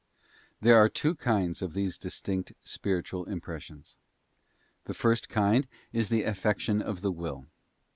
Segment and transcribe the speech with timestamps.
[0.63, 3.97] }There are two kinds of these Distinct Spiritual Impres sions.
[4.85, 7.45] The first kind is in the affection of the will.